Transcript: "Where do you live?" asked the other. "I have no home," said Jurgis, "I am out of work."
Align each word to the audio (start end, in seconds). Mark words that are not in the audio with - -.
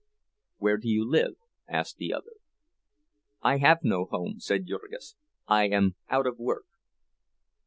"Where 0.57 0.77
do 0.77 0.89
you 0.89 1.07
live?" 1.07 1.35
asked 1.67 1.97
the 1.97 2.11
other. 2.11 2.33
"I 3.43 3.59
have 3.59 3.83
no 3.83 4.05
home," 4.05 4.39
said 4.39 4.65
Jurgis, 4.65 5.15
"I 5.47 5.67
am 5.67 5.93
out 6.09 6.25
of 6.25 6.39
work." 6.39 6.65